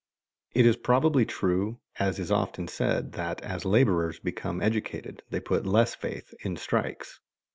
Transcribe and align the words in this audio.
It 0.53 0.65
is 0.65 0.77
probably 0.77 1.27
true, 1.27 1.79
as 1.99 2.17
is 2.17 2.31
often 2.31 2.67
said, 2.67 3.11
that 3.11 3.39
as 3.43 3.65
laborers 3.65 4.17
become 4.17 4.59
educated 4.59 5.21
they 5.29 5.39
put 5.39 5.67
less 5.67 5.93
faith 5.93 6.33
in 6.41 6.57
strikes. 6.57 7.19